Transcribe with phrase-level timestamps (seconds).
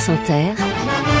[0.00, 1.19] France Inter,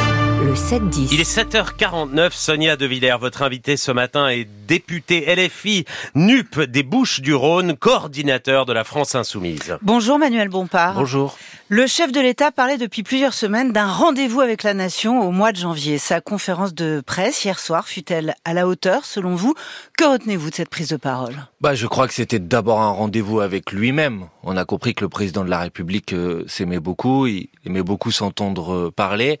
[0.50, 1.10] le 7-10.
[1.12, 5.84] Il est 7h49, Sonia De Villers, votre invitée ce matin est députée LFI
[6.16, 9.78] NUP des Bouches du Rhône, coordinateur de la France Insoumise.
[9.80, 10.94] Bonjour Manuel Bompard.
[10.94, 11.36] Bonjour.
[11.68, 15.52] Le chef de l'État parlait depuis plusieurs semaines d'un rendez-vous avec la nation au mois
[15.52, 15.98] de janvier.
[15.98, 19.54] Sa conférence de presse hier soir fut-elle à la hauteur selon vous?
[19.96, 21.36] Que retenez-vous de cette prise de parole?
[21.60, 24.24] Bah, Je crois que c'était d'abord un rendez-vous avec lui-même.
[24.42, 28.10] On a compris que le président de la République euh, s'aimait beaucoup, il aimait beaucoup
[28.10, 29.38] s'entendre euh, parler.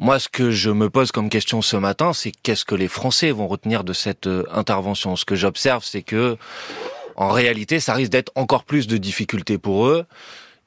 [0.00, 3.32] Moi, ce que je me pose comme question ce matin, c'est qu'est-ce que les Français
[3.32, 5.16] vont retenir de cette euh, intervention?
[5.16, 6.36] Ce que j'observe, c'est que,
[7.16, 10.06] en réalité, ça risque d'être encore plus de difficultés pour eux.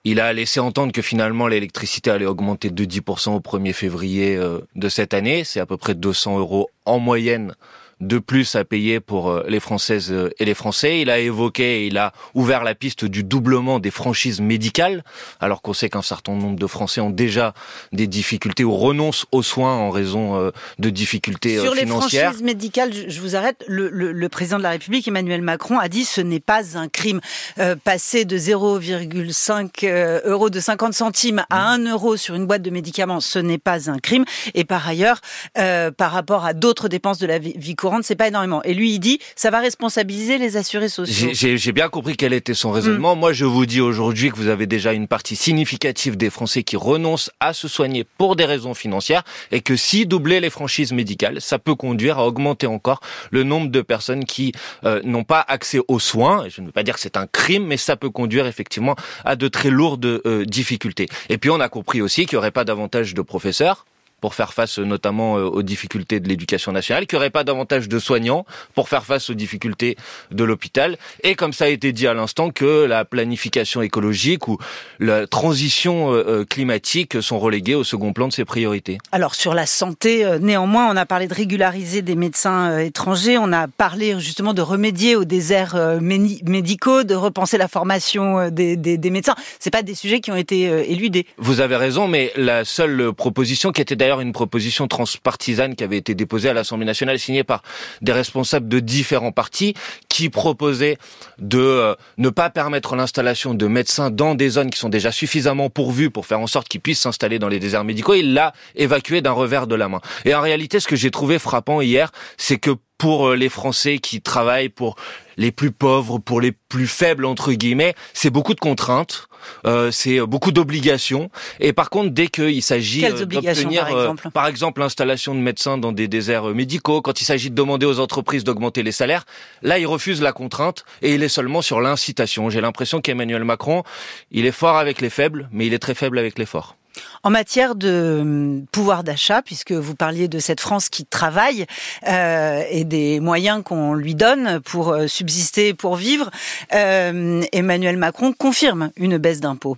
[0.04, 4.60] Il a laissé entendre que finalement l'électricité allait augmenter de 10% au 1er février euh,
[4.76, 5.46] de cette année.
[5.46, 7.56] C'est à peu près 200 euros en moyenne
[8.02, 11.00] de plus à payer pour euh, les Françaises euh, et les Français.
[11.02, 15.04] Il a évoqué, il a ouvert la piste du doublement des franchises médicales,
[15.40, 17.54] alors qu'on sait qu'un certain nombre de Français ont déjà
[17.92, 22.10] des difficultés ou renoncent aux soins en raison euh, de difficultés Sur financières.
[22.10, 25.42] Sur les franchises médicales, je vous arrête, le, le, le, président de la République, Emmanuel
[25.42, 27.22] Macron, a dit ce n'est pas un crime.
[27.60, 32.70] Euh, passer de 0,5 euros de 50 centimes à 1 euro sur une boîte de
[32.70, 34.26] médicaments, ce n'est pas un crime.
[34.54, 35.22] Et par ailleurs,
[35.58, 38.64] euh, par rapport à d'autres dépenses de la vie, vie c'est pas énormément.
[38.64, 41.30] Et lui, il dit, ça va responsabiliser les assurés sociaux.
[41.34, 43.16] J'ai bien compris quel était son raisonnement.
[43.16, 43.20] Mm.
[43.20, 46.78] Moi, je vous dis aujourd'hui que vous avez déjà une partie significative des Français qui
[46.78, 51.42] renoncent à se soigner pour des raisons financières et que si doubler les franchises médicales,
[51.42, 54.54] ça peut conduire à augmenter encore le nombre de personnes qui
[54.86, 56.46] euh, n'ont pas accès aux soins.
[56.50, 58.96] Je ne veux pas dire que c'est un crime, mais ça peut conduire effectivement
[59.26, 61.08] à de très lourdes euh, difficultés.
[61.30, 63.86] Et puis, on a compris aussi qu'il n'y aurait pas davantage de professeurs
[64.22, 67.90] pour faire face notamment euh, aux difficultés de l'éducation nationale, qu'il n'y aurait pas davantage
[67.90, 69.98] de soignants pour faire face aux difficultés
[70.30, 74.58] de l'hôpital, et comme ça a été dit à l'instant, que la planification écologique ou
[75.00, 79.00] la transition euh, euh, climatique sont reléguées au second plan de ses priorités.
[79.12, 83.68] Alors sur la santé, néanmoins, on a parlé de régulariser des médecins étrangers, on a
[83.68, 89.36] parlé justement de remédier aux déserts médicaux, de repenser la formation des, des, des médecins.
[89.60, 90.62] C'est pas des sujets qui ont été
[90.92, 91.26] éludés.
[91.38, 95.98] Vous avez raison, mais la seule proposition qui était d'ailleurs une proposition transpartisane qui avait
[95.98, 97.64] été déposée à l'Assemblée nationale, signée par
[98.02, 99.74] des responsables de différents partis,
[100.12, 100.98] qui proposait
[101.40, 105.70] de euh, ne pas permettre l'installation de médecins dans des zones qui sont déjà suffisamment
[105.70, 108.14] pourvues pour faire en sorte qu'ils puissent s'installer dans les déserts médicaux.
[108.14, 110.02] Il l'a évacué d'un revers de la main.
[110.26, 113.98] Et en réalité, ce que j'ai trouvé frappant hier, c'est que pour euh, les Français
[113.98, 114.96] qui travaillent pour
[115.36, 119.28] les plus pauvres, pour les plus faibles entre guillemets, c'est beaucoup de contraintes,
[119.66, 121.32] euh, c'est beaucoup d'obligations.
[121.60, 123.88] Et par contre, dès qu'il s'agit euh, d'obtenir,
[124.36, 128.00] par exemple, l'installation de médecins dans des déserts médicaux, quand il s'agit de demander aux
[128.00, 129.26] entreprises d'augmenter les salaires,
[129.64, 132.50] là, il refuse la contrainte et il est seulement sur l'incitation.
[132.50, 133.84] J'ai l'impression qu'Emmanuel Macron,
[134.32, 136.76] il est fort avec les faibles, mais il est très faible avec les forts.
[137.22, 141.68] En matière de hum, pouvoir d'achat, puisque vous parliez de cette France qui travaille
[142.08, 146.32] euh, et des moyens qu'on lui donne pour euh, subsister, pour vivre,
[146.74, 149.78] euh, Emmanuel Macron confirme une baisse d'impôts.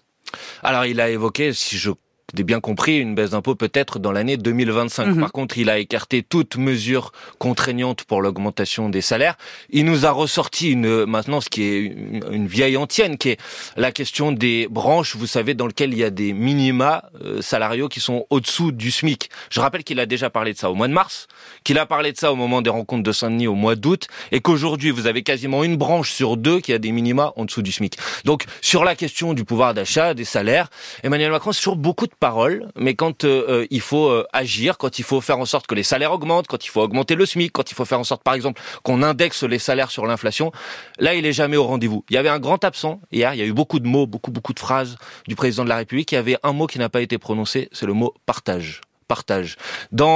[0.64, 1.92] Alors il a évoqué, si je
[2.36, 5.06] j'ai bien compris, une baisse d'impôt peut-être dans l'année 2025.
[5.06, 5.20] Mhm.
[5.20, 9.36] Par contre, il a écarté toute mesure contraignante pour l'augmentation des salaires.
[9.70, 11.96] Il nous a ressorti une, maintenant ce qui est
[12.32, 13.40] une, vieille antienne, qui est
[13.78, 17.88] la question des branches, vous savez, dans lesquelles il y a des minima euh, salariaux
[17.88, 19.30] qui sont au-dessous du SMIC.
[19.50, 21.28] Je rappelle qu'il a déjà parlé de ça au mois de mars,
[21.64, 24.42] qu'il a parlé de ça au moment des rencontres de Saint-Denis au mois d'août, et
[24.42, 27.72] qu'aujourd'hui, vous avez quasiment une branche sur deux qui a des minima en dessous du
[27.72, 27.98] SMIC.
[28.26, 30.70] Donc, sur la question du pouvoir d'achat, des salaires,
[31.04, 34.98] Emmanuel Macron, toujours beaucoup de parole, mais quand euh, euh, il faut euh, agir, quand
[34.98, 37.52] il faut faire en sorte que les salaires augmentent, quand il faut augmenter le SMIC,
[37.52, 40.54] quand il faut faire en sorte, par exemple, qu'on indexe les salaires sur l'inflation,
[41.00, 42.06] là, il est jamais au rendez-vous.
[42.10, 44.32] Il y avait un grand absent hier, il y a eu beaucoup de mots, beaucoup,
[44.32, 44.96] beaucoup de phrases
[45.28, 46.14] du président de la République.
[46.14, 48.80] Il y avait un mot qui n'a pas été prononcé, c'est le mot partage.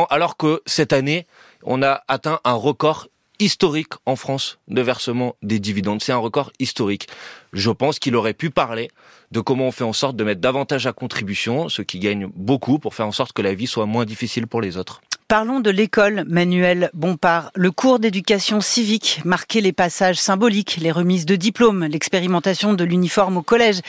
[0.10, 1.28] Alors que cette année,
[1.64, 6.02] on a atteint un record historique en France de versement des dividendes.
[6.02, 7.08] C'est un record historique.
[7.54, 8.90] Je pense qu'il aurait pu parler
[9.32, 12.80] de comment on fait en sorte de mettre davantage à contribution ceux qui gagnent beaucoup
[12.80, 15.02] pour faire en sorte que la vie soit moins difficile pour les autres.
[15.28, 17.52] Parlons de l'école, Manuel Bompard.
[17.54, 23.36] Le cours d'éducation civique marquait les passages symboliques, les remises de diplômes, l'expérimentation de l'uniforme
[23.36, 23.82] au collège.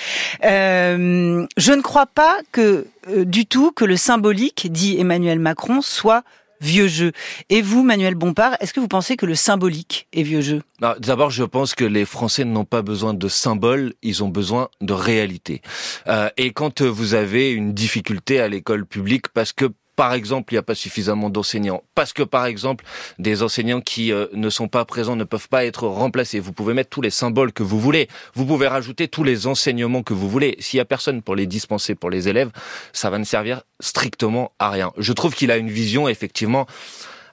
[0.44, 5.80] Euh, je ne crois pas que euh, du tout que le symbolique, dit Emmanuel Macron,
[5.80, 6.24] soit
[6.60, 7.12] vieux jeu.
[7.48, 10.62] Et vous, Manuel Bompard, est-ce que vous pensez que le symbolique est vieux jeu?
[10.80, 14.92] D'abord, je pense que les Français n'ont pas besoin de symboles, ils ont besoin de
[14.92, 15.62] réalité.
[16.06, 19.66] Euh, et quand vous avez une difficulté à l'école publique parce que
[19.98, 22.84] par exemple, il n'y a pas suffisamment d'enseignants, parce que par exemple,
[23.18, 26.38] des enseignants qui euh, ne sont pas présents ne peuvent pas être remplacés.
[26.38, 30.04] Vous pouvez mettre tous les symboles que vous voulez, vous pouvez rajouter tous les enseignements
[30.04, 30.54] que vous voulez.
[30.60, 32.50] S'il y a personne pour les dispenser pour les élèves,
[32.92, 34.92] ça va ne servir strictement à rien.
[34.98, 36.68] Je trouve qu'il a une vision effectivement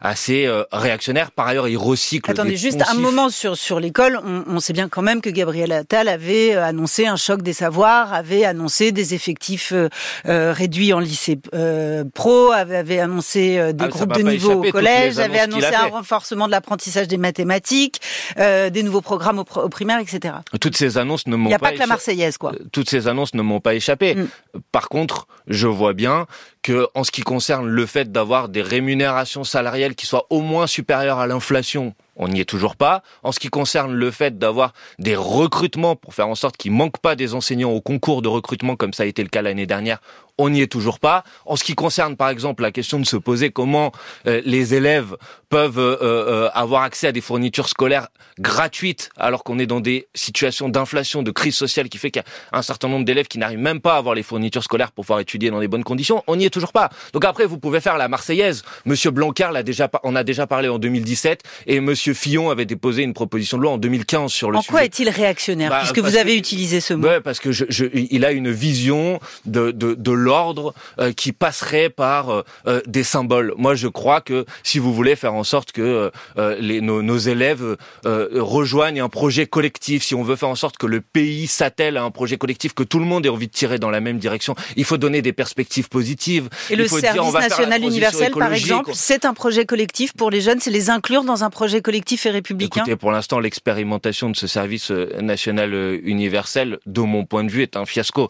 [0.02, 1.32] assez euh, réactionnaire.
[1.32, 2.32] Par ailleurs, il recycle.
[2.32, 4.20] Attendez, juste un moment sur sur l'école.
[4.24, 7.54] On, on, sait bien quand même que Gabriel Attal avait euh, annoncé un choc des
[7.54, 13.86] savoirs, avait annoncé des effectifs euh, réduits en lycée euh, pro, avait, avait annoncé des
[13.86, 18.02] ah, groupes de niveau au collège, avait annoncé un renforcement de l'apprentissage des mathématiques,
[18.38, 20.36] des nouveaux programmes au, au, primaire, etc.
[20.60, 21.50] Toutes ces annonces ne m'ont pas.
[21.50, 22.54] Il n'y a pas, que la Marseillaise, quoi.
[22.72, 24.16] Toutes ces annonces ne m'ont pas échappé.
[24.16, 24.28] Mm.
[24.72, 26.28] Par contre, je vois bien
[26.66, 30.66] que en ce qui concerne le fait d'avoir des rémunérations salariales qui soient au moins
[30.66, 33.04] supérieures à l'inflation, on n'y est toujours pas.
[33.24, 36.98] En ce qui concerne le fait d'avoir des recrutements pour faire en sorte qu'il manque
[37.00, 40.00] pas des enseignants au concours de recrutement comme ça a été le cas l'année dernière,
[40.38, 41.24] on n'y est toujours pas.
[41.46, 43.92] En ce qui concerne par exemple la question de se poser comment
[44.28, 45.16] euh, les élèves
[45.50, 48.08] peuvent euh, euh, avoir accès à des fournitures scolaires
[48.40, 52.56] gratuites alors qu'on est dans des situations d'inflation, de crise sociale qui fait qu'il y
[52.56, 55.06] a un certain nombre d'élèves qui n'arrivent même pas à avoir les fournitures scolaires pour
[55.06, 56.90] pouvoir étudier dans des bonnes conditions, on n'y est toujours pas.
[57.14, 58.64] Donc après vous pouvez faire la Marseillaise.
[58.86, 63.04] Monsieur Blanquer l'a déjà on a déjà parlé en 2017 et monsieur Fillon avait déposé
[63.04, 64.72] une proposition de loi en 2015 sur le en sujet.
[64.72, 67.08] En quoi est-il réactionnaire bah, puisque vous avez utilisé ce mot?
[67.08, 71.32] Ouais, parce que je, je, il a une vision de de, de l'ordre euh, qui
[71.32, 73.54] passerait par euh, euh, des symboles.
[73.58, 76.12] Moi, je crois que si vous voulez faire en sorte que
[76.60, 80.88] les, nos, nos, élèves rejoignent un projet collectif, si on veut faire en sorte que
[80.88, 83.78] le pays s'attelle à un projet collectif, que tout le monde ait envie de tirer
[83.78, 86.50] dans la même direction, il faut donner des perspectives positives.
[86.70, 89.66] Et il le faut service dire, on va national universel, par exemple, c'est un projet
[89.66, 92.82] collectif pour les jeunes, c'est les inclure dans un projet collectif et républicain?
[92.82, 95.74] Écoutez, pour l'instant, l'expérimentation de ce service national
[96.04, 98.30] universel, de mon point de vue, est un fiasco.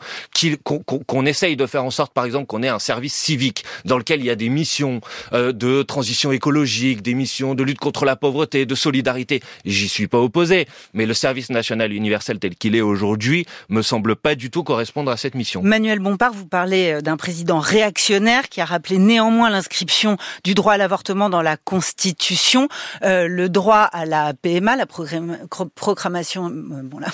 [0.63, 3.97] Qu'on qu essaye de faire en sorte, par exemple qu'on ait un service civique dans
[3.97, 5.01] lequel il y a des missions
[5.33, 9.41] euh, de transition écologique, des missions de lutte contre la pauvreté, de solidarité.
[9.65, 14.15] J'y suis pas opposé, mais le service national universel tel qu'il est aujourd'hui me semble
[14.15, 15.61] pas du tout correspondre à cette mission.
[15.63, 20.73] Manuel Bompard, vous parlez euh, d'un président réactionnaire qui a rappelé néanmoins l'inscription du droit
[20.73, 22.67] à l'avortement dans la Constitution,
[23.03, 27.07] euh, le droit à la PMA, la programmation, bon là,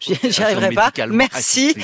[0.00, 0.92] j'y arriverai pas.
[1.10, 1.74] Merci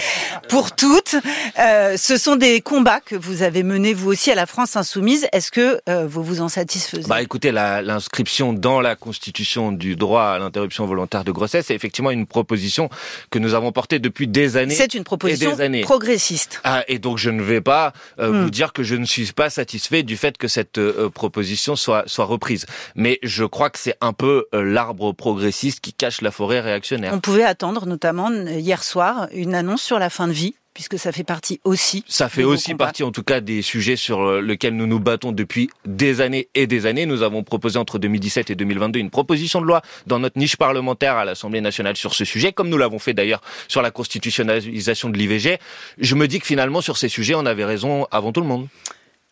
[0.48, 1.16] pour toutes.
[1.58, 5.26] Euh, ce sont des combats que vous avez menés vous aussi à la France insoumise.
[5.32, 7.08] Est-ce que euh, vous vous en satisfaisez?
[7.08, 12.10] Bah écoutez, l'inscription dans la Constitution du droit à l'interruption volontaire de grossesse est effectivement
[12.10, 12.88] une proposition
[13.30, 14.74] que nous avons portée depuis des années.
[14.74, 15.80] C'est une proposition des années.
[15.82, 16.60] progressiste.
[16.64, 18.42] Ah, et donc je ne vais pas euh, hmm.
[18.44, 22.04] vous dire que je ne suis pas satisfait du fait que cette euh, proposition soit
[22.06, 22.66] soit reprise.
[22.94, 27.12] Mais je crois que c'est un peu euh, l'arbre progressiste qui cache la forêt réactionnaire.
[27.14, 31.10] On pouvait attendre notamment hier soir une annonce sur la fin de vie puisque ça
[31.10, 32.04] fait partie aussi.
[32.06, 35.32] Ça fait aussi partie, en tout cas, des sujets sur euh, lesquels nous nous battons
[35.32, 37.06] depuis des années et des années.
[37.06, 41.16] Nous avons proposé entre 2017 et 2022 une proposition de loi dans notre niche parlementaire
[41.16, 45.16] à l'Assemblée nationale sur ce sujet, comme nous l'avons fait d'ailleurs sur la constitutionnalisation de
[45.16, 45.56] l'IVG.
[45.96, 48.68] Je me dis que finalement, sur ces sujets, on avait raison avant tout le monde.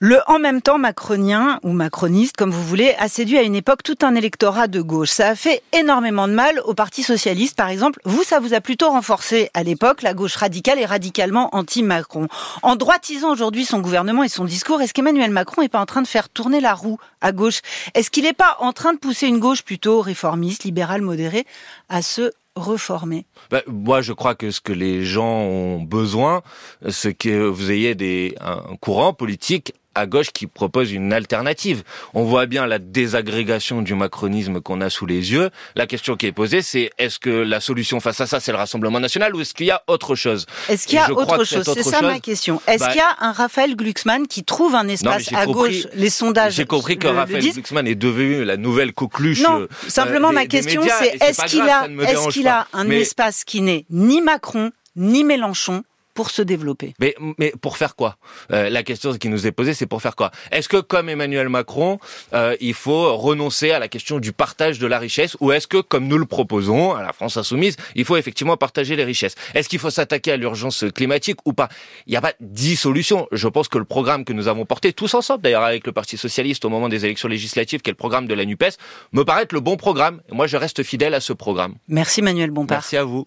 [0.07, 3.83] Le en même temps macronien ou macroniste, comme vous voulez, a séduit à une époque
[3.83, 5.09] tout un électorat de gauche.
[5.09, 8.01] Ça a fait énormément de mal au Parti socialiste, par exemple.
[8.05, 12.29] Vous, ça vous a plutôt renforcé à l'époque, la gauche radicale et radicalement anti-Macron.
[12.61, 16.03] En droitisant aujourd'hui son gouvernement et son discours, est-ce qu'Emmanuel Macron n'est pas en train
[16.03, 17.63] de faire tourner la roue à gauche?
[17.95, 21.47] Est-ce qu'il n'est pas en train de pousser une gauche plutôt réformiste, libérale, modérée
[21.89, 23.25] à se reformer?
[23.51, 26.43] Ben, Moi, je crois que ce que les gens ont besoin,
[26.91, 31.83] c'est que vous ayez des, un courant politique à gauche qui propose une alternative.
[32.15, 35.51] On voit bien la désagrégation du macronisme qu'on a sous les yeux.
[35.75, 38.59] La question qui est posée, c'est est-ce que la solution face à ça, c'est le
[38.59, 41.69] Rassemblement national ou est-ce qu'il y a autre chose Est-ce qu'il y a autre chose?
[41.75, 42.61] C'est ça ma question.
[42.67, 46.11] Est-ce bah qu'il y a un Raphaël Glucksmann qui trouve un espace à gauche Les
[46.11, 46.55] sondages.
[46.55, 49.43] J'ai compris que Raphaël Glucksmann est devenu la nouvelle coqueluche.
[49.43, 53.61] Non, euh, simplement ma question, c'est est-ce qu'il a, est-ce qu'il a un espace qui
[53.61, 55.83] n'est ni Macron ni Mélenchon
[56.15, 56.95] pour se développer.
[57.01, 58.17] Mais, mais pour faire quoi?
[58.53, 60.31] Euh, La question qui nous est posée, c'est pour faire quoi?
[60.51, 61.99] Est-ce que, comme Emmanuel Macron,
[62.33, 65.79] euh, il faut renoncer à la question du partage de la richesse, ou est-ce que,
[65.79, 69.35] comme nous le proposons à la France insoumise, il faut effectivement partager les richesses?
[69.55, 71.69] Est-ce qu'il faut s'attaquer à l'urgence climatique ou pas?
[72.07, 73.27] Il n'y a pas dix solutions.
[73.33, 76.17] Je pense que le programme que nous avons porté tous ensemble, d'ailleurs avec le Parti
[76.17, 78.77] socialiste au moment des élections législatives, qui est le programme de la Nupes,
[79.13, 80.21] me paraît être le bon programme.
[80.31, 81.75] Et moi, je reste fidèle à ce programme.
[81.89, 82.79] Merci Manuel Bompard.
[82.79, 83.23] Merci à vous.